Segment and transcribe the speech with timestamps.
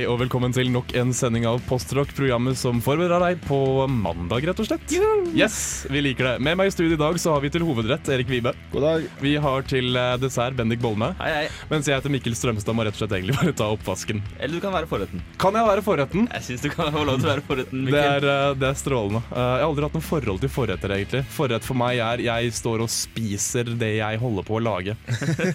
[0.00, 3.56] Hei og velkommen til nok en sending av Postrock, programmet som forbereder deg på
[3.92, 4.94] mandag, rett og slett.
[5.36, 5.56] Yes,
[5.92, 6.30] vi liker det.
[6.40, 8.54] Med meg i studio i dag så har vi til hovedrett Erik Vibe.
[8.72, 9.04] God dag.
[9.20, 11.10] Vi har til eh, dessert Bendik Bolme.
[11.20, 11.42] Hei, hei.
[11.68, 14.22] Mens jeg heter Mikkel Strømstad må rett og slett egentlig bare ta oppvasken.
[14.38, 15.20] Eller du kan være forretten.
[15.44, 16.30] Kan jeg være forretten?
[16.32, 18.08] Jeg syns du kan få lov til å være forretten, Det Mikkel.
[18.14, 19.22] er, eh, det er strålende.
[19.28, 21.22] Eh, Jeg har aldri hatt noe forhold til forretter, egentlig.
[21.36, 24.96] Forrett for meg er jeg står og spiser det jeg holder på å lage.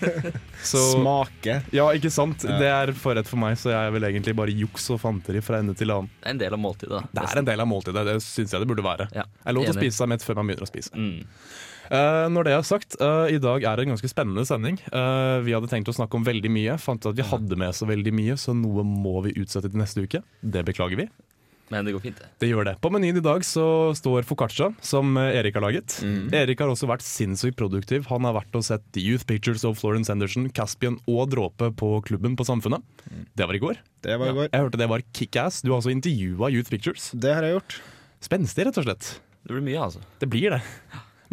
[0.70, 1.60] Så Smake.
[1.74, 2.46] Ja, ikke sant?
[2.46, 2.62] Ja.
[2.62, 5.60] Det er forrett for meg, så jeg vil vel egentlig bare juks og fanteri fra
[5.60, 6.10] ende til annen.
[6.22, 6.92] Det er en del av måltidet.
[6.92, 7.22] da.
[7.22, 9.08] Det er en del av måltidet, det syns jeg det burde være.
[9.14, 10.92] Ja, Det er lov til å spise seg mett før man begynner å spise.
[10.94, 11.26] Mm.
[11.86, 14.80] Uh, når det er sagt, uh, i dag er det en ganske spennende sending.
[14.90, 17.76] Uh, vi hadde tenkt å snakke om veldig mye, fant ut at vi hadde med
[17.78, 20.24] så veldig mye, så noe må vi utsette til neste uke.
[20.42, 21.10] Det beklager vi.
[21.74, 22.28] Men det går fint, det.
[22.44, 22.76] Det gjør det.
[22.84, 23.66] På menyen i dag så
[23.98, 25.98] står foccaccia, som eh, Erik har laget.
[26.06, 26.28] Mm.
[26.38, 28.06] Erik har også vært sinnssykt produktiv.
[28.12, 32.38] Han har vært og sett Youth Pictures of Florence Henderson, Caspian og Dråpe på klubben
[32.38, 32.86] på Samfunnet.
[33.34, 33.82] Det var i går.
[34.06, 34.52] Det var i går.
[34.52, 35.64] Jeg hørte det var kickass.
[35.66, 37.10] Du har altså intervjua Youth Pictures.
[37.18, 37.80] Det har jeg gjort.
[38.26, 39.10] Spenstig, rett og slett.
[39.46, 40.06] Det blir mye, altså.
[40.22, 40.62] Det blir det.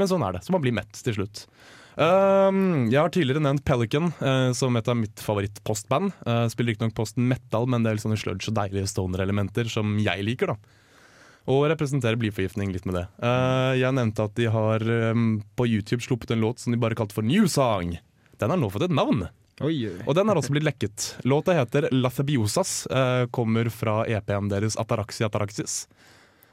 [0.01, 0.45] Men sånn er det.
[0.47, 1.45] Så man blir mett til slutt.
[1.93, 6.15] Um, jeg har tidligere nevnt Pelican uh, som et av mitt favorittpostband.
[6.25, 9.99] Uh, spiller riktignok posten metal, men det er litt sånne sludge og deilige stoner-elementer som
[10.01, 10.55] jeg liker.
[10.55, 13.05] da Og representerer blyforgiftning litt med det.
[13.21, 16.97] Uh, jeg nevnte at de har um, på YouTube sluppet en låt som de bare
[16.99, 17.99] kalte for New Song.
[18.41, 19.27] Den har nå fått et navn,
[19.63, 19.99] Oi, oi.
[20.09, 21.11] og den har også blitt lekket.
[21.29, 22.89] Låta heter Lathabiosas,
[23.31, 25.85] kommer fra EP-en deres Ataraxi Ataraxis,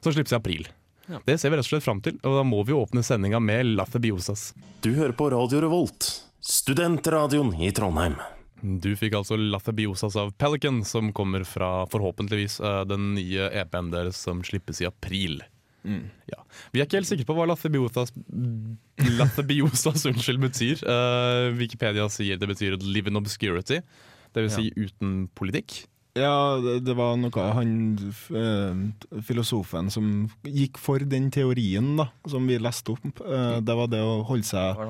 [0.04, 0.68] som slippes i april.
[1.10, 1.22] Ja.
[1.26, 3.74] Det ser vi rett og slett fram til, og da må vi åpne sendinga med
[3.74, 4.52] Lathabiosas.
[4.86, 8.20] Du hører på Radio Revolt, studentradioen i Trondheim.
[8.62, 14.20] Du fikk altså Lathabiosas av Pelican, som kommer fra forhåpentligvis eh, den nye EP-en deres
[14.28, 15.40] som slippes i april.
[16.28, 16.42] Ja.
[16.74, 18.12] Vi er ikke helt sikre på hva Lathabiosas,
[19.16, 20.84] Lathabiosas unnskyld, betyr.
[20.84, 23.82] Uh, Wikipedia sier det betyr 'live in obscurity',
[24.36, 24.58] dvs.
[24.58, 25.86] Si uten politikk.
[26.18, 27.74] Ja, det, det var noe han
[28.34, 30.08] eh, filosofen som
[30.44, 33.22] gikk for den teorien da, som vi leste opp.
[33.22, 34.82] Eh, det var det å holde seg?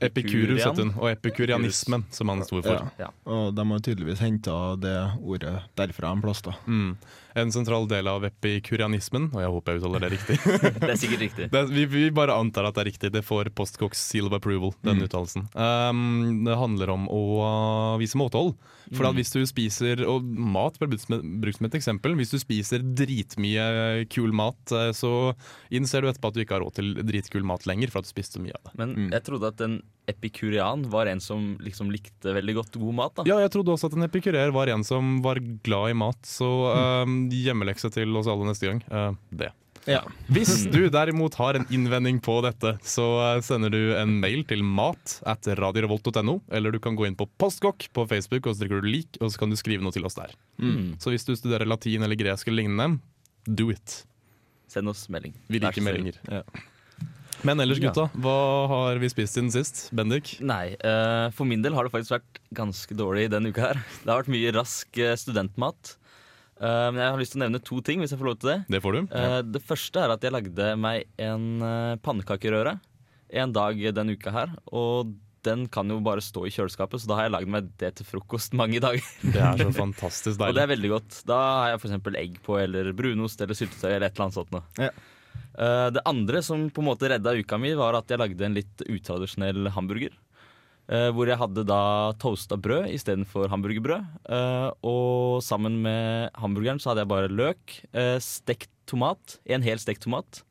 [0.00, 2.72] Epikurus heter hun, og epikurianismen, som han sto for.
[2.72, 3.06] ja.
[3.06, 3.12] Ja.
[3.28, 6.42] Og de har tydeligvis henta det ordet derfra en plass.
[6.46, 6.56] da.
[6.66, 6.96] Mm.
[7.36, 10.38] En sentral del av epikurianismen, og jeg håper jeg uttaler det riktig.
[10.86, 11.48] Det er sikkert riktig.
[11.52, 13.10] Det, vi, vi bare antar at det er riktig.
[13.12, 15.46] Det får Postcox seal of approval, den uttalelsen.
[15.52, 17.22] Um, det handler om å
[18.00, 18.54] vise måtehold.
[18.94, 22.14] For at hvis du spiser Og mat ble brukt som, et eksempel.
[22.20, 25.34] Hvis du spiser dritmye kul mat, eh, så
[25.74, 28.12] innser du etterpå at du ikke har råd til dritkul mat lenger for at du
[28.14, 28.76] spiste så mye av det.
[28.78, 33.16] Men jeg trodde at en epikurian var en som liksom likte veldig godt god mat.
[33.16, 36.20] da Ja, jeg trodde også at en epikurer var en som var glad i mat,
[36.26, 36.50] så
[37.02, 38.82] um, hjemmelekse til oss alle neste gang.
[38.90, 39.52] Uh, det.
[39.86, 40.02] Ja.
[40.26, 44.64] Hvis du derimot har en innvending på dette, så eh, sender du en mail til
[44.66, 48.82] mat at radiorevolt.no, eller du kan gå inn på Postkokk på Facebook, og så trykker
[48.82, 50.34] du lik, og så kan du skrive noe til oss der.
[50.58, 50.96] Mm.
[51.02, 52.98] Så hvis du studerer latin eller gresk eller lignende,
[53.46, 54.00] do it.
[54.72, 55.36] Send oss melding.
[55.46, 56.18] Vi liker meldinger.
[56.26, 56.42] Ja.
[57.46, 58.38] Men ellers, gutta, hva
[58.72, 59.84] har vi spist siden sist?
[59.94, 60.38] Bendik?
[60.42, 63.82] Nei, uh, for min del har det faktisk vært ganske dårlig denne uka her.
[64.02, 65.94] Det har vært mye rask studentmat.
[66.56, 68.52] Eh, men jeg har lyst til å nevne to ting, hvis jeg får lov til
[68.52, 68.58] det.
[68.76, 69.00] Det får du.
[69.12, 69.42] ja.
[69.44, 72.78] Det første er at jeg lagde meg en uh, pannekakerøre
[73.36, 74.52] en dag denne uka her.
[74.72, 75.14] Og
[75.46, 78.08] den kan jo bare stå i kjøleskapet, så da har jeg lagd meg det til
[78.08, 79.04] frokost mange dager.
[79.22, 80.48] Det er så fantastisk deilig.
[80.48, 81.20] og det er veldig godt.
[81.28, 82.16] Da har jeg f.eks.
[82.22, 84.64] egg på, eller brunost eller syltetøy eller et eller annet sånt noe.
[84.80, 84.90] Ja.
[85.56, 88.56] Eh, det andre som på en måte redda uka mi, var at jeg lagde en
[88.56, 90.16] litt utradisjonell hamburger.
[90.86, 94.04] Eh, hvor jeg hadde da toasta brød istedenfor hamburgerbrød.
[94.30, 99.82] Eh, og sammen med hamburgeren så hadde jeg bare løk, eh, stekt tomat, en hel
[99.82, 100.44] stekt tomat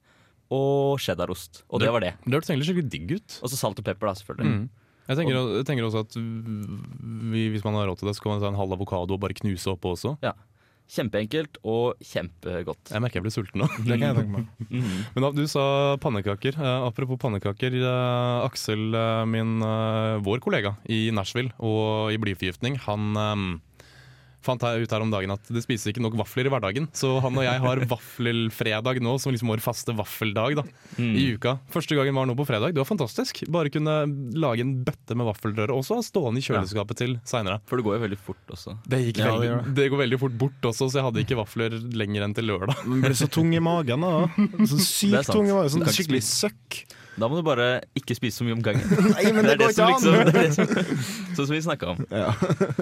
[0.51, 1.63] og cheddarost.
[1.71, 2.13] Og det var det.
[2.25, 3.37] Det hørtes egentlig skikkelig digg ut.
[3.41, 4.51] Og så salt og pepper, da, selvfølgelig.
[4.51, 4.65] Mm.
[5.05, 8.33] Jeg tenker, jeg tenker også at vi, hvis man har råd til det, så kan
[8.33, 10.15] man ta en halv avokado og bare knuse oppå også.
[10.85, 12.91] Kjempeenkelt og kjempegodt.
[12.93, 13.67] Jeg merker jeg blir sulten nå.
[13.87, 14.49] Det kan jeg tenke meg.
[15.15, 15.63] Men da, du sa
[16.03, 16.59] pannekaker.
[16.61, 17.73] Eh, apropos pannekaker.
[17.81, 23.45] Eh, Aksel, eh, min, eh, vår kollega i Nashville og i blyforgiftning, han eh,
[24.45, 26.87] fant jeg ut her om dagen at det spises ikke nok vafler i hverdagen.
[26.95, 30.65] Så han og jeg har vaffelfredag nå, som liksom vår faste vaffeldag da,
[30.95, 31.11] Mm.
[31.19, 31.57] i uka.
[31.73, 32.71] Første gangen var nå på fredag.
[32.71, 33.41] Det var fantastisk.
[33.51, 33.95] Bare kunne
[34.39, 37.59] lage en bøtte med vaffelrøre også, stående i kjøleskapet til seinere.
[37.67, 38.77] For det går jo veldig fort også.
[38.87, 39.73] Det, gikk Ja, veldig, det.
[39.81, 42.85] det går veldig fort bort også, så jeg hadde ikke vafler lenger enn til lørdag.
[42.87, 44.05] Men ble så tung i magen.
[44.07, 44.13] da
[44.71, 45.73] Sånn er sykt tung i magen.
[45.75, 46.79] Sånn skikkelig søkk.
[47.15, 48.83] Da må du bare ikke spise så mye om gangen.
[49.15, 50.01] Nei, men det er går som ikke an!
[50.03, 52.01] liksom, det er det som, sånn som vi snakka om.
[52.11, 52.29] Ja.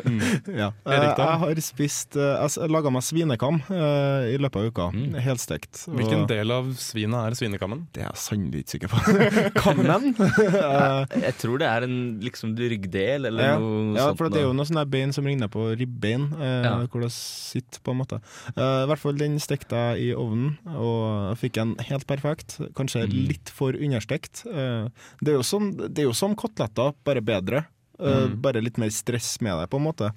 [0.64, 0.70] ja.
[0.86, 1.22] Eh, Erik.
[1.22, 4.88] Jeg har spist eh, Jeg laga meg svinekam eh, i løpet av uka.
[4.96, 5.18] Mm.
[5.24, 5.84] Helstekt.
[5.90, 7.86] og Hvilken del av svinet er svinekammen?
[7.94, 9.52] Det er jeg sannelig ikke sikker på.
[9.60, 10.10] Kammen?
[10.18, 13.58] jeg, Jeg tror det er en liksom ryggdel eller ja.
[13.62, 16.74] noe ja, for det er jo noe sånne bein som ligner på ribbein, eh, Ja.
[16.90, 18.20] hvor det sitter, på en måte.
[18.56, 22.58] Eh, I hvert fall den stekte jeg i ovnen, og fikk en helt perfekt.
[22.78, 23.16] Kanskje Mm.
[23.28, 24.23] litt for understekt.
[24.46, 24.88] Eh,
[25.22, 27.66] det, er jo som, det er jo som koteletter, bare bedre.
[28.00, 28.40] Eh, Mm.
[28.42, 30.08] Bare litt mer stress med deg, på en måte.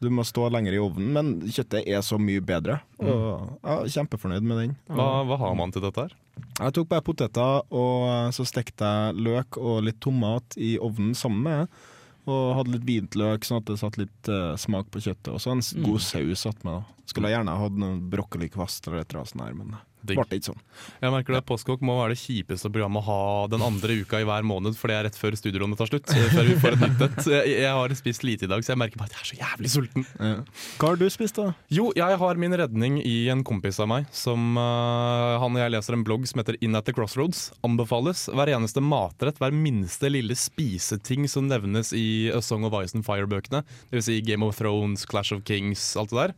[0.00, 2.80] Du må stå lenger i ovnen, men kjøttet er så mye bedre.
[2.98, 4.72] Og jeg er kjempefornøyd med den.
[4.88, 6.14] Hva, hva har man til dette her?
[6.58, 11.42] Jeg tok bare poteter, og så stekte jeg løk og litt tomat i ovnen sammen
[11.46, 11.78] med.
[12.26, 15.30] Og hadde litt hvitløk, sånn at det satt litt uh, smak på kjøttet.
[15.32, 15.84] Og så en Mm.
[15.86, 16.84] god saus attmed.
[17.06, 20.18] Skulle jeg gjerne hatt noen brokkolikvast eller et eller annet sånt, her, men Digg.
[20.22, 20.60] ble ikke sånn.
[21.02, 24.26] Jeg merker det Postkokk må være det kjipeste programmet å ha den andre uka i
[24.28, 26.08] hver måned, for det er rett før studielånet tar slutt.
[26.14, 27.20] eh, Før vi får et nytt et.
[27.36, 29.38] Jeg, jeg har spist lite i dag, så jeg merker bare at jeg er så
[29.42, 30.06] jævlig sulten.
[30.20, 30.36] Ja.
[30.80, 31.52] Hva har du spist, da?
[31.72, 34.06] Jo, jeg har min redning i en kompis av meg.
[34.14, 37.50] Som uh, Han og jeg leser en blogg som heter In at the Crossroads.
[37.66, 38.26] Anbefales.
[38.32, 43.04] Hver eneste matrett, hver minste lille spiseting som nevnes i A Song of Ice and
[43.06, 43.62] Fire-bøkene,
[43.92, 44.04] dvs.
[44.06, 46.34] Si Game of Thrones, Clash of Kings, alt det der,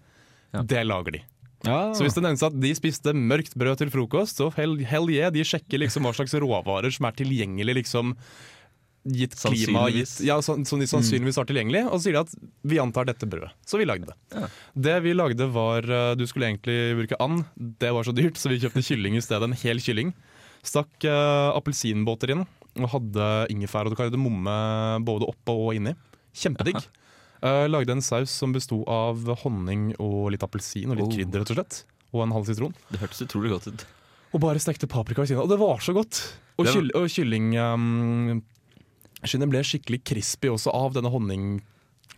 [0.55, 0.63] Ja.
[0.63, 1.21] det lager de.
[1.67, 5.09] Ja, Så hvis det nevnes at de spiste mørkt brød til frokost, så hell, hell
[5.11, 8.15] yeah, de sjekker liksom hva slags råvarer som er tilgjengelig liksom
[9.09, 12.51] gitt klima, gitt, ja, sånn, som de sannsynligvis har tilgjengelig, og så sier de at
[12.69, 13.51] vi antar dette brødet.
[13.67, 14.17] Så vi lagde det.
[14.35, 14.51] Ja.
[14.89, 18.53] Det vi lagde var uh, Du skulle egentlig bruke and, det var så dyrt, så
[18.53, 19.49] vi kjøpte kylling i stedet.
[19.49, 20.13] En hel kylling.
[20.67, 22.45] Stakk uh, appelsinbåter inn,
[22.79, 24.59] og hadde ingefær og kardemomme
[25.07, 25.97] både oppå og inni.
[26.37, 26.83] Kjempedigg.
[27.39, 31.15] Uh, lagde en saus som besto av honning og litt appelsin og litt Oh.
[31.15, 31.85] krydder, rett og slett.
[32.13, 32.75] Og en halv sitron.
[32.91, 33.87] Det hørtes utrolig godt ut.
[34.35, 35.47] Og bare stekte paprika ved siden av.
[35.47, 36.39] Og det var så godt!
[36.59, 38.43] Og, var- kyll, og kyllingskinnet
[39.45, 41.63] um, ble skikkelig crispy også av denne honning...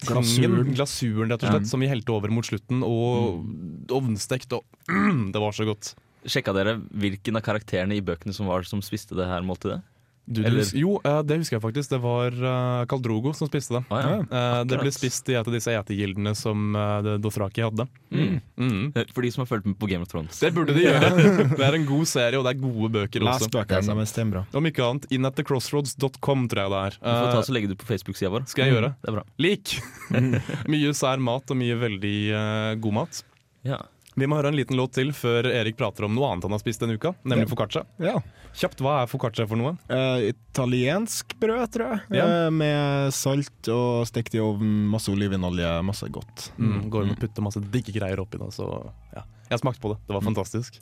[0.01, 0.73] Glasuren.
[0.73, 1.69] Glasuren, rett og slett, mm.
[1.69, 2.81] som vi helte over mot slutten.
[2.87, 3.45] Og
[3.93, 5.93] ovnstekt, og mm, det var så godt.
[6.25, 9.83] Sjekka dere hvilken av karakterene i bøkene som var som spiste det her måltidet?
[10.31, 11.91] Du, du, Eller- jo, eh, det husker jeg faktisk.
[11.91, 13.83] Det var uh, Kaldrogo som spiste det.
[13.91, 14.19] Ah, ja.
[14.23, 16.71] Eh, det ble spist i et av disse etegildene som
[17.19, 17.89] Dothraki hadde.
[18.15, 18.39] Mm.
[18.61, 18.85] Mm.
[19.11, 20.39] For de som har fulgt med på Game of Thrones.
[20.39, 21.11] Det burde de gjøre.
[21.59, 23.53] det er en god serie, og det er gode bøker Last også.
[23.59, 24.45] bøkene, de er steinbra.
[24.55, 26.99] Om ikke annet, inatthecrossroads.com tror jeg det er.
[27.01, 28.47] Du får ta Eh, så legge det på Facebook-sida vår.
[28.51, 28.93] Skal jeg gjøre?
[29.01, 29.25] Det er bra.
[29.41, 29.75] Lik!
[30.73, 33.23] mye sær mat og mye veldig uh, god mat.
[33.67, 33.81] Ja.
[34.19, 36.61] Vi må høre en liten låt til før Erik prater om noe annet han har
[36.63, 37.51] spist denne uka, nemlig Ja.
[37.53, 37.83] foccaccia.
[38.03, 38.15] Ja.
[38.53, 39.77] Kjapt, hva er foccaccia for noe?
[39.89, 42.01] Uh, italiensk brød, tror jeg.
[42.19, 42.25] Ja.
[42.27, 46.51] Uh, med salt og stekt i ovnen, masse olivenolje, masse godt.
[46.59, 48.51] Mm, går an å putte masse digge greier oppi det.
[48.57, 48.67] Så
[49.15, 49.23] ja.
[49.51, 50.77] Jeg smakte på det, det var fantastisk.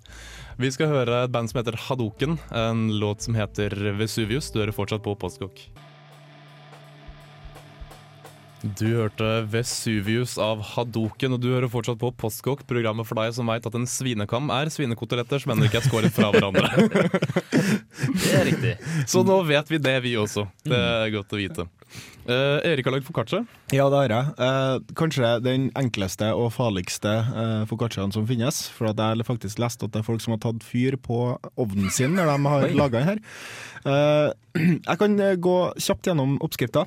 [0.61, 4.51] Vi skal høre et band som heter Hadoken, en låt som heter Vesuvius.
[4.53, 5.63] Du hører fortsatt på Postkokk.
[8.63, 13.47] Du hørte Vesuvius av Hadoken, og du hører fortsatt på Postkokk, programmet for deg som
[13.51, 16.67] veit at en svinekam er svinekoteletter som ennå ikke er skåret fra hverandre.
[18.19, 18.75] Det er riktig.
[19.11, 20.47] Så nå vet vi det, vi også.
[20.67, 21.67] Det er godt å vite.
[22.29, 23.41] Uh, Erik har lagd foccaccia.
[23.73, 24.33] Ja, det har jeg.
[24.37, 28.67] Uh, kanskje den enkleste og farligste uh, foccacciaen som finnes.
[28.77, 31.39] For at jeg har faktisk lest at det er folk som har tatt fyr på
[31.57, 33.25] ovnen sin når de har laga den her.
[33.87, 34.29] Uh,
[34.91, 36.85] jeg kan eh, gå kjapt gjennom oppskrifta.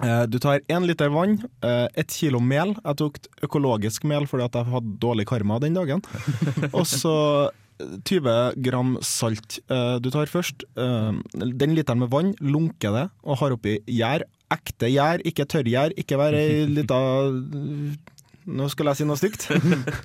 [0.00, 2.72] Eh, Du tar én liter vann, eh, ett kilo mel.
[2.84, 6.00] Jeg tok økologisk mel fordi at jeg hadde dårlig karma den dagen.
[6.72, 7.50] Og så
[8.08, 9.58] 20 gram salt.
[9.68, 14.24] Eh, Du tar først eh, den literen med vann, lunker det og har oppi gjær.
[14.52, 15.92] Ekte gjær, ikke tørrgjær.
[16.00, 16.98] Ikke være ei lita
[18.42, 19.44] Nå skulle jeg si noe stygt.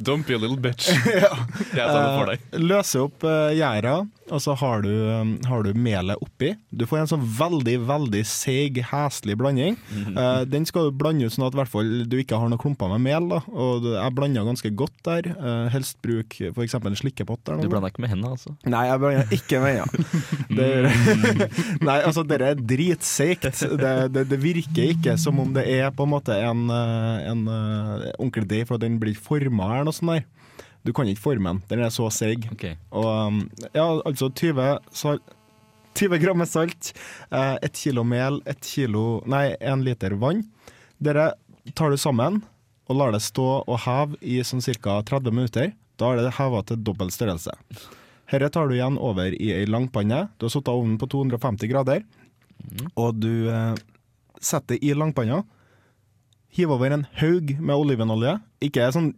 [0.06, 0.92] Don't be a little bitch.
[1.10, 1.32] ja.
[1.74, 2.44] Jeg tar det for deg.
[2.54, 3.24] Eh, Løse opp
[3.58, 3.96] gjæra,
[4.32, 6.54] og så har du, um, har du melet oppi.
[6.76, 9.78] Du får en sånn veldig, veldig seig, heslig blanding.
[9.96, 12.92] Eh, den skal du blande ut sånn at hvert fall du ikke har noen klumper
[12.96, 13.30] med mel.
[13.32, 13.40] Da.
[13.54, 15.30] Og jeg blanda ganske godt der.
[15.38, 16.76] Uh, helst bruk f.eks.
[16.80, 17.44] en slikkepott.
[17.48, 18.56] Der, Du blander blanda ikke med hendene, altså?
[18.68, 20.24] Nei, jeg blanda ikke med hendene.
[20.58, 23.48] Det- Nei, altså, det er dritseigt.
[23.80, 27.46] Det, det, det virker ikke som om det er på en måte en, eh, en
[27.52, 30.26] eh, ordentlig deig, for den blir forma eller noe sånt der.
[30.88, 31.64] Du kan ikke forme den.
[31.68, 32.48] Den er så seig.
[32.56, 32.78] Okay.
[32.96, 33.42] Og um,
[33.74, 35.20] ja, altså 20, sal
[35.98, 36.92] 20 gram med salt,
[37.34, 40.44] eh, ett kilo mel, ett kilo Nei, én liter vann.
[41.02, 41.32] Dere
[41.74, 42.44] tar du sammen
[42.88, 45.02] og lar det stå og heve i sånn ca.
[45.02, 45.74] 30 minutter.
[45.98, 47.56] Da er det heva til dobbel størrelse.
[48.30, 50.28] Dette tar du igjen over i ei langpanne.
[50.38, 52.04] Du har satt ovnen på 250 grader,
[52.94, 53.74] og du eh,
[54.38, 55.42] setter det i langpanna.
[56.58, 58.34] Hiv over en haug med olivenolje.
[58.66, 59.12] Ikke sånn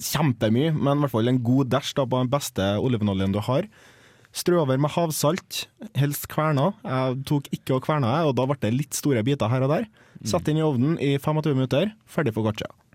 [0.00, 3.68] kjempemye, men i hvert fall en god dæsj på den beste olivenoljen du har.
[4.32, 5.66] Strø over med havsalt,
[5.98, 6.70] helst kverna.
[6.84, 9.88] Jeg tok ikke og kverna, og da ble det litt store biter her og der.
[10.24, 12.87] Sett inn i ovnen i 25 minutter, ferdig for Eh,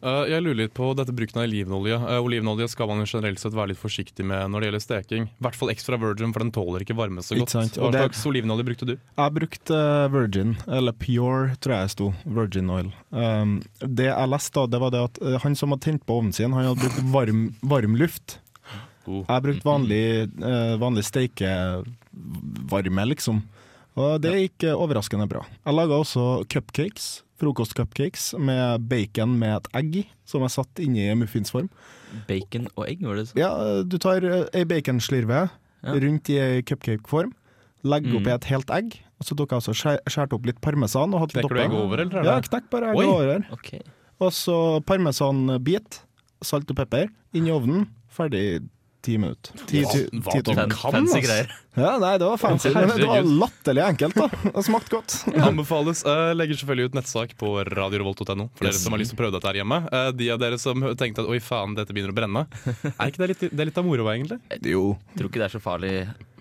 [0.00, 1.96] jeg lurer litt på dette bruken av olivenolje.
[1.98, 5.26] Eh, olivenolje skal man jo generelt sett være litt forsiktig med når det gjelder steking.
[5.28, 7.76] I hvert fall extra virgin, for den tåler ikke varme så godt.
[7.76, 8.94] Hva slags olivenolje brukte du?
[8.96, 12.10] Jeg brukte eh, virgin, eller pure, tror jeg det sto.
[12.24, 12.92] Virgin oil.
[13.12, 16.20] Um, det jeg leste, da, det var det at eh, han som hadde tent på
[16.20, 18.38] ovnen sin, han hadde brukt varm, varm luft.
[19.04, 19.24] Oh.
[19.26, 20.04] Jeg brukte vanlig,
[20.40, 23.44] uh, vanlig steikevarme, liksom.
[23.96, 25.42] Og det gikk eh, overraskende bra.
[25.66, 27.22] Jeg laga også cupcakes.
[27.40, 31.70] Frokostcupcakes med bacon med et egg i, som jeg satt inni i muffinsform.
[32.28, 33.40] Bacon og egg, var det sånn?
[33.40, 33.50] Ja,
[33.82, 35.48] du tar eh, ei baconslirve
[35.82, 35.94] Ja.
[35.96, 37.30] rundt i ei cupcakeform,
[37.82, 38.34] legger oppi Mm.
[38.34, 39.72] et helt egg, og så tok jeg også
[40.04, 42.18] skjær- opp litt parmesan og hatt Knekker du egg over, eller?
[42.20, 43.06] er Ja, knekk bare egg Oi.
[43.06, 43.46] over.
[43.52, 43.80] Okay.
[44.20, 46.02] Og så parmesanbit,
[46.42, 48.68] salt og pepper, inn i ovnen, ferdig
[49.02, 49.56] ti minutter.
[49.66, 51.50] Ti, Hva- ti, hva ti du kan, greier.
[51.78, 54.26] Ja, nei, det var fancy, men det var latterlig enkelt, da.
[54.56, 55.16] Det smakte godt.
[55.48, 56.02] Anbefales.
[56.06, 59.36] Uh, legger selvfølgelig ut nettsak på radiorevolt.no for dere som har lyst til å prøve
[59.38, 59.80] dette her hjemme.
[59.88, 62.44] Uh, de av dere som tenkte at oi faen, dette begynner å brenne.
[62.96, 64.40] Er ikke det litt, det er litt av moroa, egentlig?
[64.66, 64.84] Jo.
[65.16, 65.94] Tror ikke det er så farlig,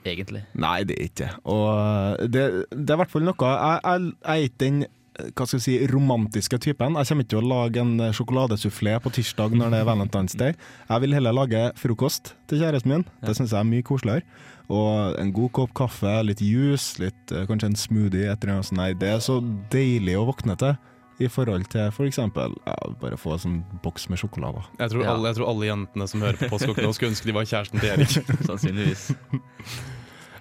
[0.04, 0.44] egentlig.
[0.60, 1.34] Nei, det er ikke det.
[1.56, 4.88] Og det, det er i hvert fall noe Jeg, jeg, jeg er ikke den
[5.36, 6.96] hva skal jeg si, romantiske typen.
[7.00, 10.54] Jeg kommer ikke til å lage en sjokoladesufflé på tirsdag når det er Valentine's Day.
[10.90, 13.06] Jeg vil heller lage frokost til kjæresten min.
[13.26, 14.24] Det syns jeg er mye koseligere.
[14.70, 18.30] Og en god kopp kaffe, litt juice, litt, eh, kanskje en smoothie.
[18.32, 18.72] Et eller annet.
[18.78, 19.40] Nei, det er så
[19.74, 20.78] deilig å våkne til.
[21.20, 22.16] I forhold til f.eks.
[22.32, 24.62] For ja, bare få en sånn boks med sjokolade.
[24.80, 25.16] Jeg tror, Ja.
[25.18, 27.82] alle, jeg tror alle jentene som hører på Postkokk nå, skulle ønske de var kjæresten
[27.82, 28.14] til Erik.
[28.48, 29.10] Sannsynligvis.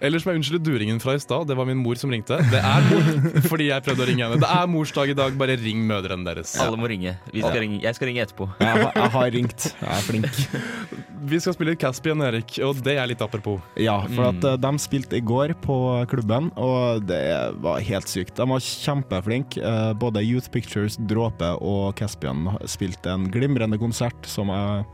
[0.04, 1.48] Ellers må jeg unnskylde duringen fra i stad.
[1.50, 2.38] Det var min mor som ringte.
[2.52, 3.08] Det er mor,
[3.50, 4.40] fordi jeg prøvde å ringe henne.
[4.42, 6.54] Det er morsdag i dag, bare ring mødrene deres.
[6.62, 7.16] Alle må ringe.
[7.32, 7.80] Vi skal ringe.
[7.84, 8.48] Jeg skal ringe etterpå.
[8.62, 9.68] Jeg, har- jeg har ringt.
[9.80, 10.42] Jeg er flink.
[11.28, 13.58] Vi skal spille Caspian, Erik, og det er litt apropos.
[13.76, 14.60] Ja, for at mm.
[14.62, 15.76] de spilte i går på
[16.08, 17.20] klubben, og det
[17.60, 18.36] var helt sykt.
[18.38, 19.58] De var kjempeflinke.
[19.60, 24.86] Eh, Både Youth Pictures, Dråpe og Caspian spilte en glimrende konsert som jeg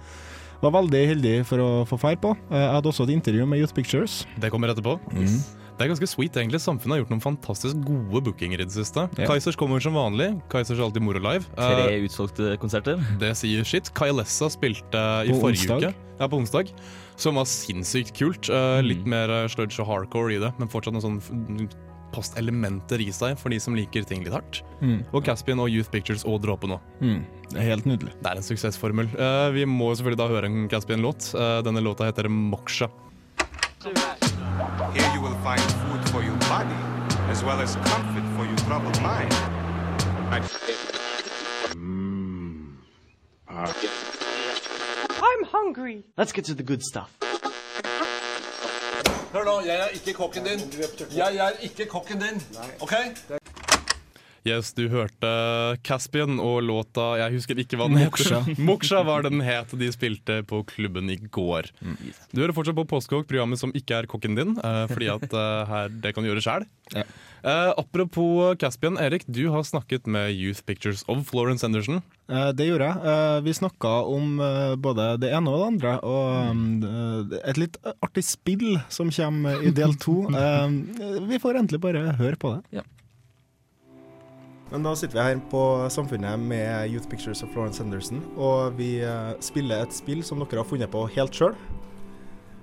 [0.63, 2.37] var veldig heldig for å få feire på.
[2.51, 4.27] Eh, Jeg hadde også et intervju med Youth Pictures.
[4.41, 4.99] Det kommer etterpå.
[5.77, 6.61] Det er ganske sweet, egentlig.
[6.63, 9.09] Samfunnet har gjort noen fantastisk gode bookinger i det siste.
[9.19, 9.27] Ja.
[9.27, 10.29] Kaizers kommer som vanlig.
[10.49, 11.45] Kaizers er alltid moro live.
[11.57, 12.97] Tre Eh, utsolgte konserter.
[13.19, 13.91] det sier shit.
[13.93, 15.83] Kailessa spilte i På forrige onsdag?
[15.83, 15.95] uke.
[16.21, 16.71] Ja, på onsdag.
[17.17, 18.49] Som var sinnssykt kult.
[18.49, 19.09] Eh, Litt Mm.
[19.11, 21.69] mer eh, sludge og hardcore i det, men fortsatt noen sånn
[22.15, 24.63] postelementer i seg for de som liker ting litt hardt.
[24.81, 25.03] Mm.
[25.13, 26.93] Og Caspian og Youth Pictures og Dråpen òg.
[27.03, 27.25] Mm.
[27.51, 28.15] Det er helt nydelig.
[28.21, 29.11] Det er en suksessformel.
[29.19, 31.33] Uh, vi må jo selvfølgelig da høre en Caspian-låt.
[31.35, 32.91] Uh, denne låta heter Moksha.
[34.95, 36.79] Here you will find food for your body,
[37.29, 39.35] as well as comfort for your troubled mind.
[45.23, 46.05] I'm hungry.
[46.17, 47.24] Let's get to the good stuff.
[49.35, 50.61] Hør nå, jeg er ikke kokken din.
[51.17, 52.43] Jeg er ikke kokken din.
[52.81, 52.93] OK?
[54.45, 55.29] Yes, du hørte
[55.89, 58.43] Caspian og låta Jeg husker ikke hva den Moksha.
[58.45, 58.59] het.
[58.61, 61.71] Moksha var det den het de spilte på klubben i går.
[62.29, 65.65] Du hører fortsatt på Postkokk, programmet som ikke er kokken din, uh, fordi at uh,
[65.71, 66.67] her, det kan du gjøre sjæl.
[66.93, 67.07] Ja.
[67.41, 72.03] Uh, apropos Caspian, Erik, du har snakket med Youth Pictures of Florence Anderson.
[72.29, 73.43] Eh, Det gjorde jeg.
[73.45, 74.39] Vi snakka om
[74.81, 79.73] både det ene og det andre, og um, et litt artig spill som kommer i
[79.73, 80.23] del to.
[81.33, 82.81] Vi får endelig bare høre på det.
[82.81, 82.85] Ja.
[84.75, 88.97] Men da sitter vi her på Samfunnet med Youth Pictures of Florence Henderson, og vi
[89.07, 91.53] eh, spiller et spill som dere har funnet på helt sjøl.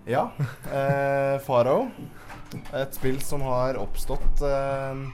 [0.04, 0.26] Ja.
[0.68, 1.86] Eh, Faro.
[2.76, 5.06] Et spill som har oppstått eh,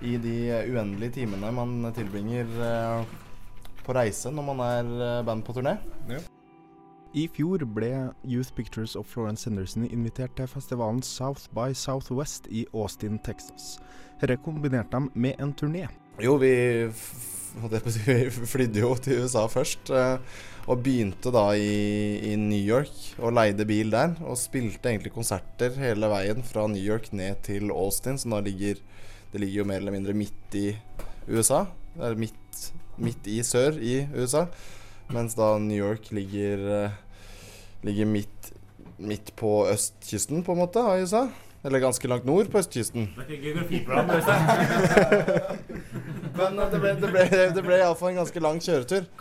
[0.00, 0.38] i de
[0.72, 3.12] uendelige timene man tilbringer eh,
[3.84, 5.74] på reise når man er eh, band på turné.
[7.12, 7.90] I fjor ble
[8.24, 13.74] Youth Pictures of Florence Henderson invitert til festivalen South by Southwest i Austin, Texas.
[14.22, 15.84] Dette kombinerte dem med en turné.
[16.22, 16.50] Jo, vi,
[18.46, 19.90] flydde jo til USA først.
[19.90, 20.18] eh,
[20.64, 24.14] og begynte da i, i New York og leide bil der.
[24.24, 28.80] Og spilte egentlig konserter hele veien fra New York ned til Austin, som da ligger
[29.32, 30.68] Det ligger jo mer eller mindre midt i
[31.26, 31.64] USA.
[31.98, 34.46] Eller midt, midt i sør i USA.
[35.10, 37.00] Mens da New York ligger eh,
[37.84, 38.52] Ligger midt,
[38.96, 41.26] midt på østkysten, på en måte, av USA.
[41.64, 43.08] Eller ganske langt nord på østkysten.
[46.34, 49.06] Men eh, det ble, det ble, det ble iallfall en ganske lang kjøretur.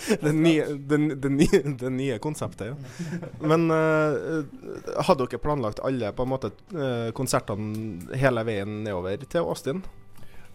[0.00, 2.76] Det nye, det, det, nye, det nye konseptet, ja.
[3.44, 4.40] Men uh,
[5.04, 9.82] hadde dere planlagt alle på en måte uh, konsertene hele veien nedover til Austin?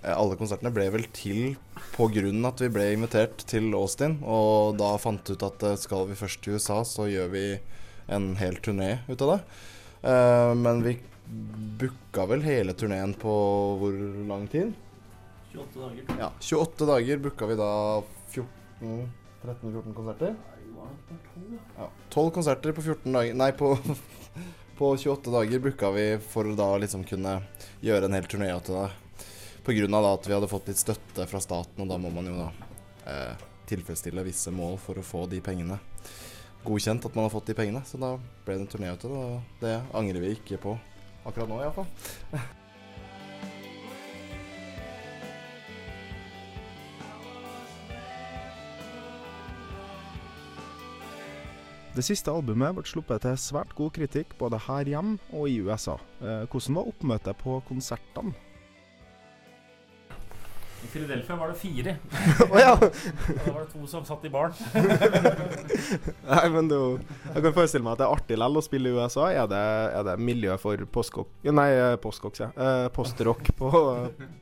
[0.01, 1.55] Alle konsertene ble vel til
[1.93, 4.17] på grunn at vi ble invitert til Austin.
[4.25, 7.45] Og da fant vi ut at skal vi først til USA, så gjør vi
[8.07, 9.39] en hel turné ut av det.
[10.05, 10.97] Uh, men vi
[11.79, 13.35] booka vel hele turneen på
[13.81, 13.95] hvor
[14.29, 14.73] lang tid?
[15.53, 16.03] 28 dager.
[16.19, 17.71] Ja, 28 dager booka vi da
[18.29, 19.09] 14
[19.45, 20.35] 13-14 konserter.
[21.77, 23.77] Ja, 12 konserter på 14 dager Nei, på,
[24.77, 27.39] på 28 dager booka vi for da liksom kunne
[27.81, 28.89] gjøre en hel turné av det.
[29.65, 32.49] Da at vi hadde fått litt støtte fra staten, og da må man jo da
[33.09, 35.79] eh, tilfredsstille visse mål for å få de pengene
[36.65, 37.85] godkjent at man har fått de pengene.
[37.87, 40.77] Så da ble det en turné ut av det, og det angrer vi ikke på
[41.25, 41.89] akkurat nå iallfall.
[51.95, 55.95] Det siste albumet ble sluppet til svært god kritikk både her hjemme og i USA.
[56.19, 58.35] Eh, hvordan var oppmøtet på konsertene?
[60.95, 61.95] Philadelphia var det fire.
[62.53, 62.73] Å ja!
[62.79, 64.55] Da var det to som satt i baren.
[66.31, 67.01] Nei, men det er
[67.35, 69.27] Jeg kan forestille meg at det er artig likevel å spille i USA.
[69.35, 69.61] Er det,
[69.99, 71.31] er det miljø for postkokk...
[71.51, 71.67] Nei,
[72.03, 72.49] postkoks, ja.
[72.55, 73.71] Eh, postrock på,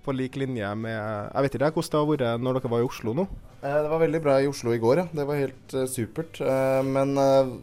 [0.06, 2.88] på lik linje med Jeg vet ikke hvordan det har vært når dere var i
[2.88, 3.28] Oslo nå?
[3.64, 5.08] Eh, Det var veldig bra i Oslo i går, ja.
[5.14, 6.42] Det var helt eh, supert.
[6.44, 7.54] Eh, men eh,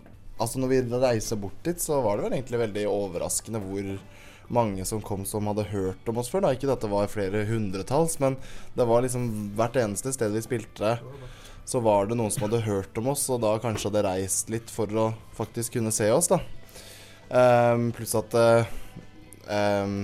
[0.40, 3.92] altså når vi reiser bort dit, så var det vel egentlig veldig overraskende hvor
[4.50, 6.45] mange som kom som hadde hørt om oss før.
[6.45, 6.54] Da.
[6.54, 8.37] Ikke at det var flere hundretalls, men
[8.75, 9.28] det var liksom
[9.59, 10.97] hvert eneste sted vi spilte,
[11.71, 14.73] så var det noen som hadde hørt om oss, og da kanskje hadde reist litt
[14.73, 16.40] for å faktisk kunne se oss, da.
[17.30, 20.00] Um, pluss at ehm,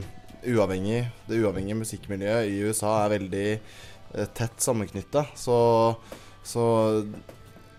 [0.46, 5.24] uavhengig, det uavhengige musikkmiljøet i USA er veldig uh, tett sammenknytta.
[5.34, 5.56] Så,
[6.46, 6.66] så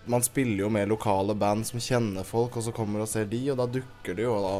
[0.04, 3.40] man spiller jo med lokale band som kjenner folk, og så kommer og ser de,
[3.54, 4.58] og da dukker det jo da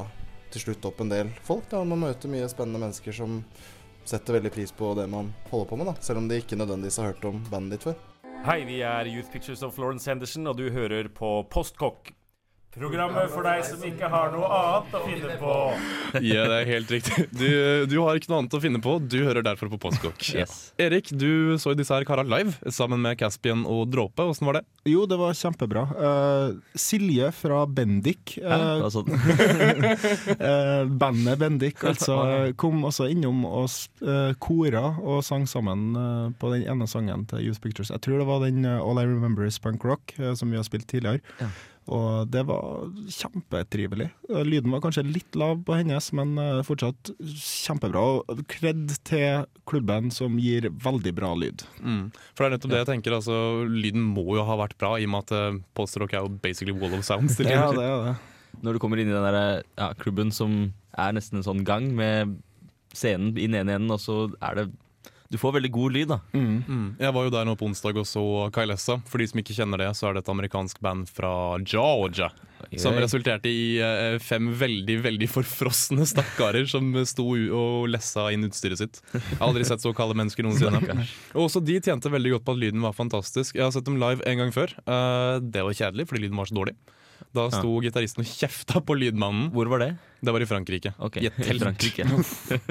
[0.52, 1.69] til slutt opp en del folk.
[1.71, 3.43] da, Man møter mye spennende mennesker som
[4.09, 7.00] setter veldig pris på det man holder på med, da, selv om de ikke nødvendigvis
[7.00, 7.99] har hørt om bandet ditt før.
[8.47, 12.12] Hei, vi er Youth Pictures of Florence Henderson, og du hører på Postkokk.
[12.78, 15.54] Programmet for deg som ikke har noe annet å finne på.
[16.25, 17.26] Ja, det er helt riktig.
[17.35, 17.49] Du,
[17.90, 20.22] du har ikke noe annet å finne på, du hører derfor på Postkokk.
[20.35, 20.72] Yes.
[20.81, 24.26] Erik, du så jo disse her kara live sammen med Caspian og Dråpe.
[24.31, 24.64] Åssen var det?
[24.88, 25.85] Jo, det var kjempebra.
[25.98, 28.88] Uh, Silje fra Bendik, Hæ?
[28.94, 29.11] sånn.
[29.12, 29.88] uh,
[30.48, 32.18] eh, bandet Bendik, altså,
[32.61, 33.68] kom også innom og
[34.03, 37.92] eh, kora og sang sammen eh, på den ene sangen til Youth Pictures.
[37.94, 40.61] Jeg tror det var den eh, All I Remember Is Punk Rock, eh, som vi
[40.61, 41.20] har spilt tidligere.
[41.40, 41.50] Ja.
[41.88, 44.09] Og det var kjempetrivelig.
[44.29, 48.03] Eh, Lyden var kanskje litt lav på hennes, men eh, fortsatt kjempebra.
[48.29, 51.64] Og kred til klubben som gir veldig bra lyd.
[51.81, 52.03] Mm.
[52.35, 53.16] For det er nettopp det jeg tenker.
[53.18, 56.77] altså Lyden må jo ha vært bra, i og med at eh, er jo basically
[56.77, 57.37] wall of sounds.
[57.38, 58.18] til Ja, det er det.
[58.64, 61.88] når du kommer inn i den der, ja, klubben som er nesten en sånn gang
[61.96, 62.37] med
[62.96, 64.68] scenen i den ene enden, og så er det
[65.29, 66.21] Du får veldig god lyd, da.
[66.33, 66.97] Mm.
[66.97, 68.23] Jeg var jo der nå på onsdag og så
[68.55, 68.97] Kailessa.
[69.09, 72.31] For de som ikke kjenner det, så er det et amerikansk band fra Georgia.
[72.83, 78.81] Som resulterte i eh, fem veldig veldig forfrosne stakkarer som sto og lessa inn utstyret
[78.83, 79.01] sitt.
[79.40, 81.07] Aldri sett så kalde mennesker noensinne.
[81.37, 83.57] Og også de tjente veldig godt på at lyden var fantastisk.
[83.59, 84.75] Jeg har sett dem live en gang før.
[84.85, 86.77] Eh, Det var kjedelig, fordi lyden var så dårlig.
[87.35, 89.51] Da sto gitaristen og kjefta på lydmannen.
[89.53, 89.88] Hvor var det?
[90.25, 90.92] Det var i Frankrike.
[90.99, 91.23] Okay.
[91.23, 91.62] I et telt.
[91.62, 92.07] Frankrike.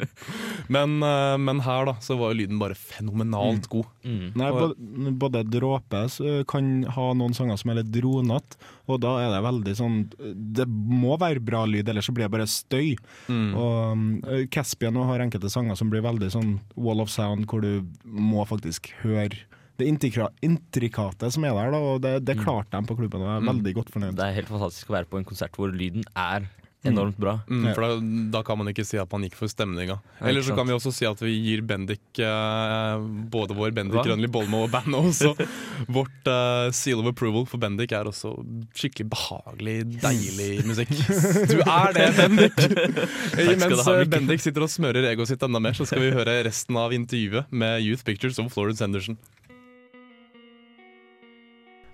[0.74, 3.88] Men, eh, men her da, så var jo lyden bare fenomenalt god.
[4.04, 4.34] Mm.
[4.36, 8.60] Nei, både, både Dråpe eh, kan ha noen sanger som er litt dronete,
[8.92, 10.00] og da er det veldig sånn
[10.58, 12.96] Det må være bra lyd, ellers så blir det bare støy.
[13.30, 13.52] Mm.
[13.56, 18.44] Og Caspian har enkelte sanger som blir veldig sånn wall of sound, hvor du må
[18.50, 19.38] faktisk høre
[19.78, 19.86] det
[20.42, 23.44] intrikate som er der, da, og det, det klarte de på klubben, og jeg er
[23.46, 23.52] Mm.
[23.54, 24.16] veldig godt fornøyd.
[24.18, 26.48] Det er helt fantastisk å være på en konsert hvor lyden er
[26.92, 27.38] enormt bra.
[27.50, 27.90] Mm, for da,
[28.38, 30.00] da kan man ikke si at man gikk for stemninga.
[30.22, 34.02] Eller så kan vi også si at vi gir Bendik eh, både vår Bendik?
[34.06, 35.34] Grønli Bolmo og bandet også
[35.98, 38.34] vårt eh, seal of approval, for Bendik er også
[38.78, 40.94] skikkelig behagelig, deilig musikk.
[41.52, 42.58] Du er det, Bendik!
[43.38, 46.40] Mens ha, eh, Bendik sitter og smører egoet sitt enda mer, så skal vi høre
[46.48, 49.18] resten av intervjuet med Youth Pictures og Florence Henderson.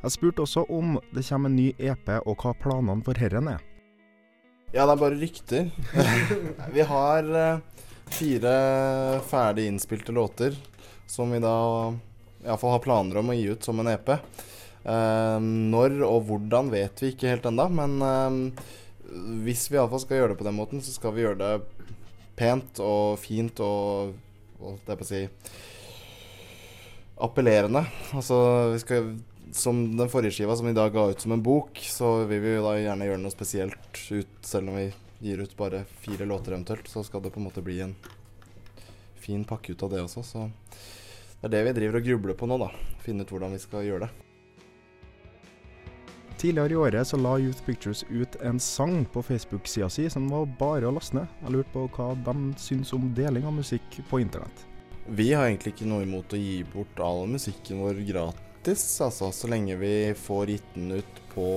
[0.04, 3.62] Jeg spurte også om det kommer en ny EP, og hva planene for herren er.
[4.74, 5.68] Ja, det er bare rykter.
[6.74, 7.60] vi har eh,
[8.10, 8.54] fire
[9.30, 10.56] ferdig innspilte låter
[11.06, 11.94] som vi da
[12.42, 14.10] iallfall har planer om å gi ut som en EP.
[14.84, 18.66] Uh, når og hvordan vet vi ikke helt ennå, men uh,
[19.46, 21.86] hvis vi iallfall skal gjøre det på den måten, så skal vi gjøre det
[22.34, 24.18] pent og fint og
[24.58, 25.22] holdt jeg på å si
[27.30, 27.86] appellerende.
[28.18, 28.42] Altså
[28.74, 29.14] vi skal
[29.56, 32.58] som den forrige skiva som vi da ga ut som en bok, så vil vi
[32.64, 34.90] da gjerne gjøre noe spesielt ut, selv om vi
[35.24, 36.88] gir ut bare fire låter eventuelt.
[36.88, 37.96] Så skal det på en måte bli en
[39.16, 40.24] fin pakke ut av det også.
[40.24, 40.50] Så
[41.40, 42.70] det er det vi driver og grubler på nå, da.
[43.04, 44.12] Finne ut hvordan vi skal gjøre det.
[46.44, 50.50] Tidligere i året så la Youth Pictures ut en sang på Facebook-sida si som var
[50.60, 51.30] bare å laste ned.
[51.46, 54.66] Jeg lurte på hva de syns om deling av musikk på internett.
[55.08, 59.50] Vi har egentlig ikke noe imot å gi bort all musikken vår gratis, altså så
[59.52, 61.48] lenge vi får gitt den ut på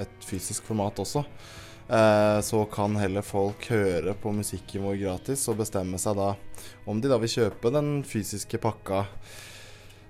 [0.00, 1.24] et fysisk format også.
[1.88, 6.30] Eh, så kan heller folk høre på musikken vår gratis og bestemme seg da
[6.88, 9.04] om de da vil kjøpe den fysiske pakka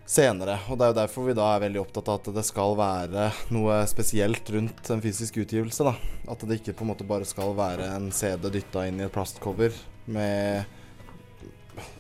[0.07, 0.61] senere.
[0.69, 3.29] Og det er jo derfor vi da er veldig opptatt av at det skal være
[3.55, 5.83] noe spesielt rundt en fysisk utgivelse.
[5.87, 5.97] da.
[6.31, 9.15] At det ikke på en måte bare skal være en CD dytta inn i et
[9.15, 9.75] plastcover
[10.07, 10.65] med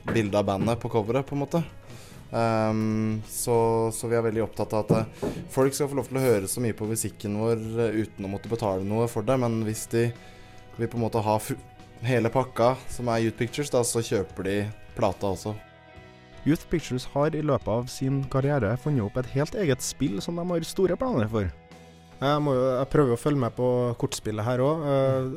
[0.06, 1.64] bilde av bandet på coveret, på en måte.
[2.34, 3.56] Ehm, så,
[3.94, 6.50] så vi er veldig opptatt av at eh, folk skal få lov til å høre
[6.50, 9.36] så mye på musikken vår eh, uten å måtte betale noe for det.
[9.40, 10.08] Men hvis de
[10.74, 11.38] vil på en måte ha
[12.04, 14.56] hele pakka, som er Youth Pictures, da, så kjøper de
[14.98, 15.54] plata også.
[16.44, 20.36] Youth Pictures har i løpet av sin karriere funnet opp et helt eget spill som
[20.36, 21.46] de har store planer for.
[22.14, 23.68] Jeg, må jo, jeg prøver å følge med på
[24.00, 24.84] kortspillet her òg.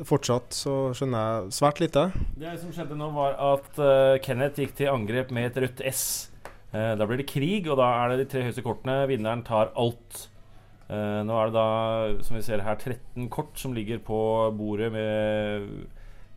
[0.08, 2.04] fortsatt så skjønner jeg svært lite.
[2.38, 6.04] Det som skjedde nå, var at uh, Kenneth gikk til angrep med et rødt S.
[6.72, 9.00] Eh, da blir det krig, og da er det de tre høyeste kortene.
[9.08, 10.26] Vinneren tar alt.
[10.88, 11.68] Eh, nå er det da,
[12.24, 14.18] som vi ser her, 13 kort som ligger på
[14.56, 15.70] bordet med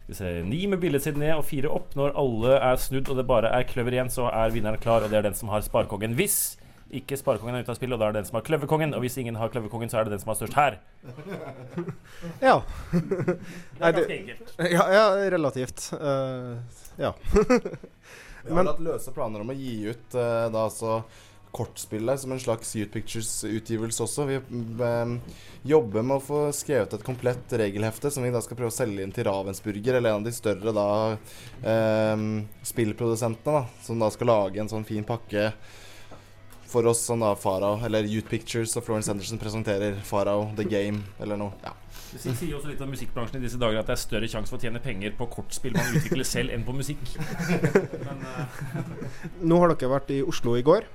[0.01, 1.93] skal vi se, 9 med billedsiden ned og 4 opp.
[1.95, 5.11] Når alle er snudd og det bare er kløver igjen, så er vinneren klar, og
[5.11, 6.17] det er den som har sparekongen.
[6.19, 6.57] Hvis
[6.91, 8.93] ikke sparekongen er ute av spillet, og da er det den som har kløverkongen.
[8.97, 10.79] Og hvis ingen har kløverkongen, så er det den som har størst her.
[12.41, 12.57] Ja.
[12.91, 14.51] Det er ganske enkelt.
[14.59, 15.87] ja, ja relativt.
[15.93, 16.59] Uh,
[16.99, 17.13] ja.
[18.45, 21.01] Vi har hatt løse planer om å gi ut uh, da altså
[21.51, 24.25] kortspillet som en slags Youth Pictures-utgivelse også.
[24.29, 25.35] Vi eh,
[25.67, 29.03] jobber med å få skrevet et komplett regelhefte som vi da skal prøve å selge
[29.03, 32.25] inn til Ravensburger, eller en av de større da eh,
[32.71, 35.49] spillprodusentene, da, som da skal lage en sånn fin pakke
[36.71, 41.03] for oss sånn da Farao, eller Youth Pictures og Florence Henderson presenterer Farao The Game,
[41.21, 41.55] eller noe.
[41.65, 41.75] Ja.
[42.11, 44.59] Det sier også litt om musikkbransjen i disse dager at det er større sjanse for
[44.59, 47.03] å tjene penger på kortspill man utvikler selv, enn på musikk.
[48.07, 48.57] Men uh...
[49.47, 50.87] Nå har dere vært i Oslo i går,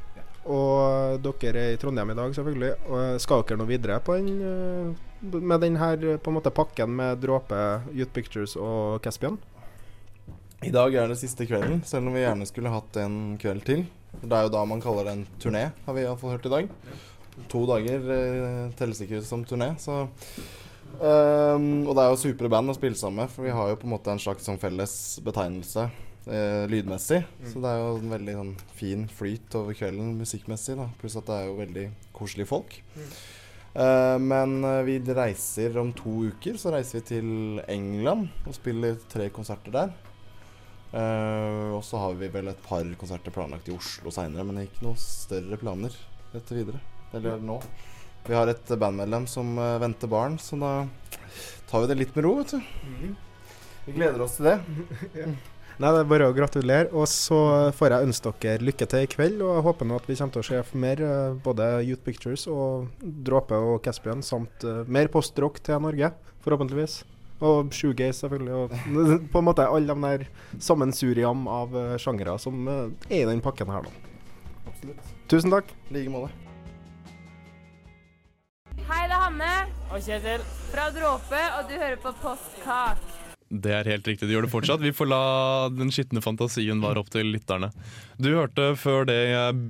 [0.53, 2.73] og dere er i Trondheim i dag, selvfølgelig.
[2.91, 7.23] Og skal dere nå videre på den, eh, med denne på en måte pakken med
[7.25, 7.63] Dråpe,
[7.93, 9.41] Youth Pictures og Caspian?
[10.65, 13.87] I dag er det siste kvelden, selv om vi gjerne skulle hatt en kveld til.
[14.23, 16.71] Det er jo da man kaller det en turné, har vi iallfall hørt i dag.
[17.53, 20.07] To dager eh, telles ikke som turné, så
[20.97, 23.79] um, Og det er jo supre band å spille sammen med, for vi har jo
[23.83, 25.91] på en måte en slags sånn felles betegnelse
[26.27, 27.23] eh, lydmessig.
[27.47, 30.89] Så det er jo en veldig sånn fin flyt over kvelden musikkmessig, da.
[31.01, 32.79] Pluss at det er jo veldig koselige folk.
[33.77, 38.99] Eh, men eh, vi reiser om to uker, så reiser vi til England og spiller
[39.13, 39.95] tre konserter der.
[40.95, 44.87] Eh, og så har vi vel et par konserter planlagt i Oslo seinere, men ikke
[44.87, 45.97] noen større planer
[46.37, 46.83] etter videre.
[47.17, 47.59] Eller nå.
[48.27, 50.71] Vi har et bandmedlem som uh, venter barn, så da
[51.71, 53.13] tar vi det litt med ro, vet du.
[53.87, 54.57] Vi gleder oss til det.
[55.77, 56.89] Nei, det er bare å gratulere.
[56.97, 57.39] Og så
[57.77, 59.43] får jeg ønske dere lykke til i kveld.
[59.45, 62.49] Og jeg håper nå at vi kommer til å se mer uh, både Youth Pictures
[62.51, 66.11] og Dråpe og Caspian, samt mer postrock til Norge,
[66.43, 67.05] forhåpentligvis.
[67.41, 68.55] Og shoegaze, selvfølgelig.
[68.55, 68.71] Og
[69.33, 70.25] på en måte alle de der
[70.63, 73.91] sammensuriam av uh, sjangere som eh, er i den pakken her, da.
[74.67, 75.13] Absolutt.
[75.29, 75.73] Tusen takk.
[75.91, 76.33] I like måte.
[78.87, 79.53] Hei, det er Hanne
[79.91, 80.45] Og Kjetil.
[80.71, 83.16] fra Dråpe, og du hører på Postkak.
[83.49, 84.81] Det er helt riktig, de gjør det fortsatt.
[84.83, 85.19] Vi får la
[85.71, 87.69] den skitne fantasien være opp til lytterne.
[88.19, 89.21] Du hørte før det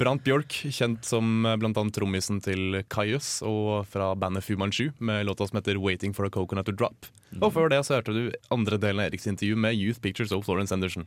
[0.01, 1.73] Brant Bjørk, kjent som bl.a.
[1.93, 6.31] trommisen til Kaius, og fra bandet Fu Manchu, med låta som heter 'Waiting for a
[6.31, 7.11] Coconut to Drop'.
[7.43, 10.45] Og før det så hørte du andre delen av Eriks intervju med Youth Pictures of
[10.47, 11.07] Florence Anderson.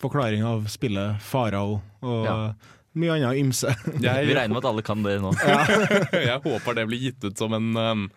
[0.00, 2.52] Forklaring av spillet Farao og Ja.
[2.94, 3.68] mye annet ymse.
[4.00, 5.32] Jeg, Vi regner med at alle kan det nå.
[6.12, 8.10] jeg håper det blir gitt ut som en um,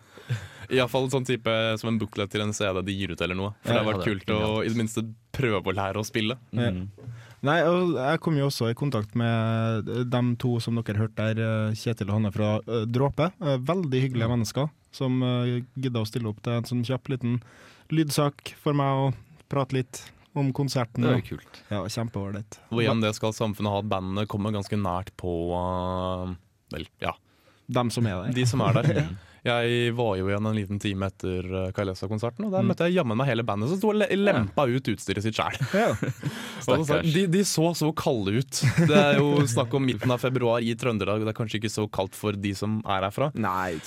[0.68, 3.38] i alle fall sånn type Som en booklet til en CD de gir ut eller
[3.38, 3.54] noe.
[3.62, 5.04] For Ja, det har vært det kult å i det minste
[5.34, 6.36] prøve å lære å spille.
[6.52, 6.88] Mm.
[7.46, 11.38] Nei, og jeg kom jo også i kontakt med de to som dere hørte der,
[11.70, 13.30] eh, Kjetil og Hanne fra eh, Dråpe.
[13.38, 17.36] Eh, Veldig hyggelige mennesker som uh, gidda å stille opp til en sånn kjapp liten
[17.92, 20.00] lydsak for meg og prate litt
[20.38, 21.04] om konserten.
[21.04, 21.60] Det er jo kult.
[21.68, 22.58] Ja, kjempeålreit.
[22.72, 26.34] Og igjen det skal samfunnet ha at bandene kommer ganske nært på uh,
[26.72, 27.14] Vel, ja.
[27.68, 28.32] Dem som er der.
[28.32, 29.08] De som er der.
[29.48, 32.72] Jeg var jo igjen en liten time etter uh, Kailesa-konserten, og der Mm.
[32.72, 35.54] møtte jeg jammen meg hele bandet som sto og lempa ut utstyret sitt sjæl.
[36.68, 36.98] Ja.
[37.02, 38.60] de, de så så kalde ut.
[38.88, 41.86] Det er jo snakk om midten av februar i Trøndelag, det er kanskje ikke så
[41.90, 43.30] kaldt for de som er herfra.
[43.34, 43.78] Nei.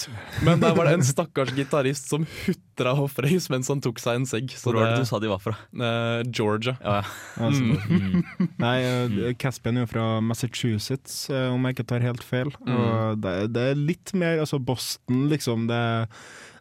[0.46, 4.22] Men der var det en stakkars gitarist som hutra og frøys mens han tok seg
[4.22, 4.54] en segg.
[4.63, 5.56] Hvor var det du sa de var fra?
[5.72, 6.78] Eh, Georgia.
[6.82, 7.08] Ja, ja.
[7.48, 8.24] Altså, Mm.
[8.62, 12.50] Nei, eh, Caspian er jo fra Massachusetts, eh, om jeg ikke tar helt feil.
[12.65, 15.67] Og det, det er litt mer Altså Boston, liksom.
[15.70, 15.82] Det,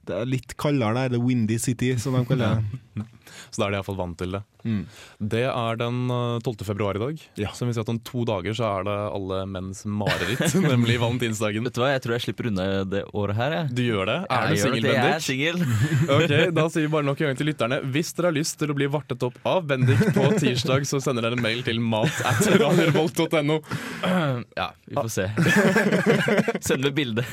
[0.08, 1.14] det er litt kaldere der.
[1.16, 3.06] The Windy City, som de kaller det.
[3.50, 4.42] Så da er de iallfall vant til det.
[4.60, 4.82] Mm.
[5.32, 6.64] Det er den eh, 12.
[6.68, 7.22] februar i dag.
[7.40, 7.50] Ja.
[7.56, 11.64] Så vil si at om to dager så er det alle menns mareritt, nemlig valentinsdagen.
[11.68, 13.70] Vet du hva, jeg tror jeg slipper unna det året her, jeg.
[13.78, 14.18] Du gjør det?
[14.28, 15.26] Er Jeg du singel, det, Jeg er Bendik?
[15.26, 15.56] singel.
[16.20, 18.72] Ok, Da sier vi bare nok en gang til lytterne Hvis dere har lyst til
[18.72, 22.20] å bli vartet opp av Bendik på tirsdag, så sender dere en mail til mat
[22.28, 23.60] at radiorevolt.no.
[24.60, 25.26] Ja, vi får se.
[26.66, 27.24] Send med bilde.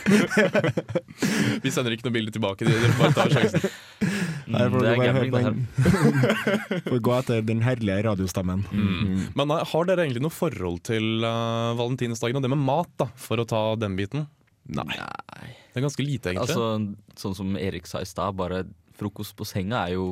[1.64, 2.68] Vi sender ikke noe bilde tilbake.
[2.68, 3.68] Dere bare tar sjansen.
[4.48, 5.52] Nei, for det å er bare gambling, det høre her.
[5.52, 8.64] den- For å gå etter den herlige radiostemmen.
[8.72, 9.22] Mm.
[9.36, 13.44] Men har dere egentlig noe forhold til uh, valentinsdagen og det med mat, da, for
[13.44, 14.28] å ta den biten?
[14.68, 14.88] Nei.
[14.98, 16.56] Det er ganske lite, egentlig.
[16.56, 18.64] Altså, sånn som Erik sa i stad, bare
[18.98, 20.08] frokost på senga er jo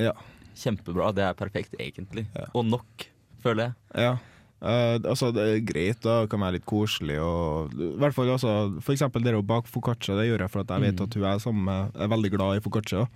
[0.00, 0.14] Ja.
[0.56, 1.10] kjempebra.
[1.14, 2.26] Det er perfekt, egentlig.
[2.54, 3.06] Og nok,
[3.44, 3.74] føler jeg.
[4.06, 4.16] Ja.
[4.60, 7.16] Uh, altså Det er greit, da kan være litt koselig.
[7.22, 8.50] Og, hvert fall altså,
[8.84, 11.24] For eksempel det å bake foccaccia, det gjør jeg for at jeg vet at hun
[11.30, 13.06] er, sammen med, er veldig glad i foccaccia.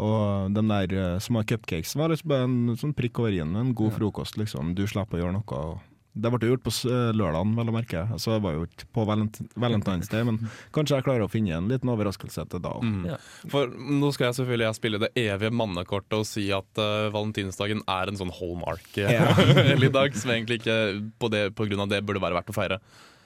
[0.00, 3.54] Og de der uh, små cupcakes var liksom bare en sånn prikk over i-en.
[3.60, 4.74] En god frokost, liksom.
[4.78, 5.60] Du slipper å gjøre noe.
[5.60, 5.78] Og
[6.10, 8.00] det ble gjort på eh, lørdagen, vel å merke.
[8.18, 10.40] Så det var jo ikke på valent Valentine's Day, men
[10.74, 12.72] kanskje jeg klarer å finne en liten overraskelse til da.
[12.82, 13.04] Mm.
[13.12, 13.18] Ja.
[13.52, 17.84] For nå skal jeg selvfølgelig jeg spille det evige mannekortet og si at uh, valentinsdagen
[17.86, 20.80] er en sånn hallmark-hellig dag, som egentlig ikke
[21.22, 22.80] på, det, på grunn av det burde være verdt å feire.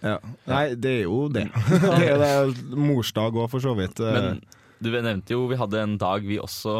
[0.04, 0.18] Ja.
[0.50, 1.46] Nei, det er jo det.
[1.72, 2.76] det er jo det.
[2.76, 4.04] Morsdag òg, for så vidt.
[4.04, 4.44] Eh, Men
[4.82, 6.72] du nevnte jo vi hadde en dag vi også,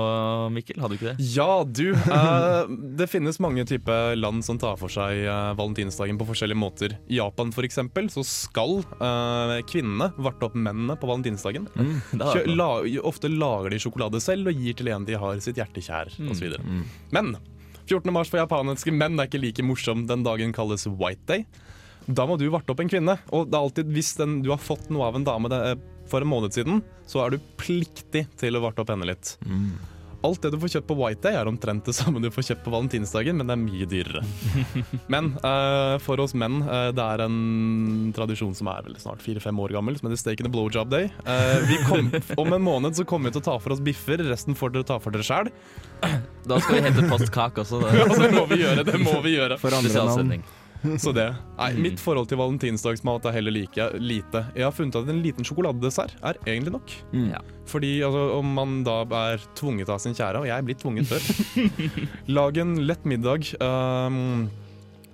[0.53, 0.81] Mikkel.
[0.83, 1.29] Hadde du ikke det?
[1.35, 1.95] Ja, du.
[1.95, 6.97] eh, det finnes mange typer land som tar for seg eh, valentinsdagen på forskjellige måter.
[7.09, 11.69] I Japan eksempel, så skal eh, kvinnene varte opp mennene på valentinsdagen.
[11.75, 12.71] Mm, Kjø, la,
[13.07, 16.59] ofte lager de sjokolade selv og gir til en de har sitt hjerte kjær, osv.
[17.15, 17.37] Men
[17.85, 18.09] 14.
[18.13, 20.07] mars for japanske menn er ikke like morsom.
[20.09, 21.45] Den dagen kalles white day.
[22.07, 23.17] Da må du varte opp en kvinne.
[23.33, 25.61] Og det er alltid, hvis den, du har fått noe av en dame det,
[26.11, 29.37] for en måned siden, så er du pliktig til å varte opp henne litt.
[30.25, 32.63] Alt det du får kjøpt på White Day, er omtrent det samme du får kjøpt
[32.65, 34.23] på valentinsdagen, men det er mye dyrere.
[35.13, 39.61] Men uh, for oss menn, uh, det er en tradisjon som er vel snart fire-fem
[39.61, 41.11] år gammel, som heter Steak and a Blowjob Day.
[41.29, 42.09] Uh, vi kom,
[42.41, 44.89] om en måned så kommer vi til å ta for oss biffer, resten får dere
[44.89, 45.53] ta for dere sjæl.
[46.49, 47.85] Da skal vi hente postkake også.
[47.95, 48.85] Ja, det må vi gjøre.
[48.87, 50.45] det må vi gjøre For andre navn.
[51.05, 51.29] Så det.
[51.59, 54.45] Nei, Mitt forhold til valentinsdagsmat er heller like lite.
[54.57, 56.97] Jeg har funnet at en liten sjokoladedessert er egentlig nok.
[57.15, 57.31] Mm.
[57.35, 57.41] Ja.
[57.71, 61.09] Fordi altså, om man da er tvunget av sin kjære, og jeg er blitt tvunget
[61.09, 61.25] før
[62.37, 64.51] Lag en lett middag um,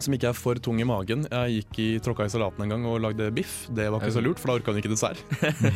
[0.07, 1.27] som ikke er for tung i magen.
[1.31, 3.67] Jeg gikk i tråkka i salaten en gang og lagde biff.
[3.75, 5.21] Det var ikke så lurt, for da orka hun ikke dessert.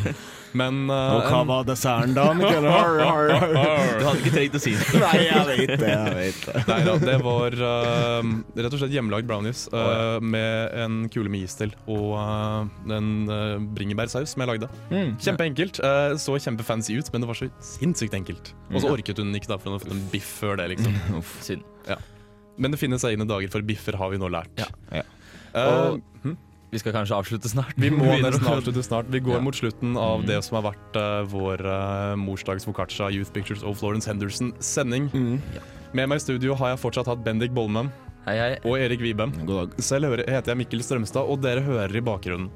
[0.61, 2.69] Men uh, Og hva var desserten da, Mikkel?
[2.75, 3.89] Har, har, har.
[3.99, 5.01] Du hadde ikke trengt å si det.
[5.03, 5.91] Nei, jeg vet det.
[5.91, 10.75] jeg vet det Nei da, det var uh, rett og slett hjemmelagd brownies uh, med
[10.85, 14.71] en kule med is til og uh, en uh, bringebærsaus som jeg lagde.
[14.91, 15.15] Mm.
[15.23, 15.83] Kjempeenkelt.
[15.83, 18.55] Uh, så kjempefancy ut, men det var så sinnssykt enkelt.
[18.73, 20.99] Og så orket hun ikke, da, for hun hadde fått en biff før det, liksom.
[21.21, 21.67] Uff, synd.
[22.57, 24.51] Men det finnes egne dager for biffer, har vi nå lært.
[24.61, 24.67] Ja.
[24.93, 25.03] Ja.
[25.55, 26.37] Uh, Og- hm?
[26.75, 27.75] Vi skal kanskje avslutte snart.
[27.79, 29.07] Vi må nesten avslutte snart.
[29.11, 29.41] Vi går Ja.
[29.41, 33.79] mot slutten av det som har vært uh, vår uh, morsdags foccaccia Youth Pictures of
[33.79, 35.07] Florence Henderson-sending.
[35.15, 35.41] Mm.
[35.95, 37.93] Med meg i studio har jeg fortsatt hatt Bendik Bollmann
[38.27, 38.53] Hei, hei.
[38.65, 39.29] og Erik Vibe.
[39.79, 42.51] Selv hører, heter jeg Mikkel Strømstad, og dere hører i bakgrunnen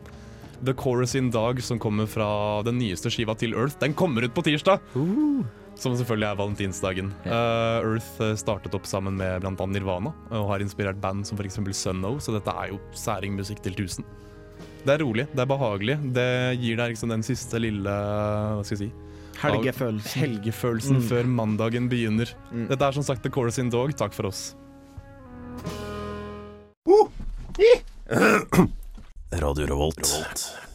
[0.65, 3.77] The Chorus in Dag, som kommer fra den nyeste skiva til Earth.
[3.79, 4.81] Den kommer ut på tirsdag!
[5.79, 7.13] Som selvfølgelig er valentinsdagen.
[7.23, 9.67] Uh, Earth uh, startet opp sammen med bl.a.
[9.71, 11.61] Nirvana, og har inspirert band som f.eks.
[11.79, 14.05] Sunno, så dette er jo særingmusikk til tusen.
[14.83, 15.97] Det er rolig, det er behagelig.
[16.17, 16.27] Det
[16.63, 18.91] gir deg liksom den siste lille Hva skal jeg si
[19.39, 20.19] Helgefølelsen.
[20.19, 21.03] helgefølelsen Mm.
[21.07, 22.27] før mandagen begynner.
[22.51, 22.67] Mm.
[22.73, 23.95] Dette er som sagt The Chorus in Dog.
[23.95, 24.57] Takk for oss.
[29.45, 30.68] Radio Revolt.